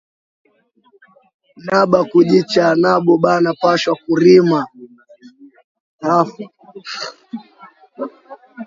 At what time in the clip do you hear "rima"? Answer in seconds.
4.21-4.59